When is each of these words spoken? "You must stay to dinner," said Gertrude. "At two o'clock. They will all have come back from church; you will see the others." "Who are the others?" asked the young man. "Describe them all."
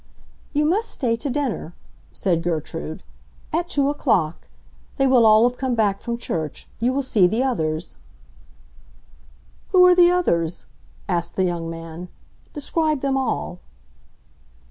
"You 0.51 0.65
must 0.65 0.89
stay 0.89 1.15
to 1.17 1.29
dinner," 1.29 1.75
said 2.11 2.41
Gertrude. 2.41 3.03
"At 3.53 3.69
two 3.69 3.87
o'clock. 3.87 4.47
They 4.97 5.05
will 5.05 5.27
all 5.27 5.47
have 5.47 5.59
come 5.59 5.75
back 5.75 6.01
from 6.01 6.17
church; 6.17 6.67
you 6.79 6.91
will 6.91 7.03
see 7.03 7.27
the 7.27 7.43
others." 7.43 7.97
"Who 9.69 9.85
are 9.85 9.93
the 9.93 10.09
others?" 10.09 10.65
asked 11.07 11.35
the 11.35 11.45
young 11.45 11.69
man. 11.69 12.07
"Describe 12.51 13.01
them 13.01 13.15
all." 13.15 13.59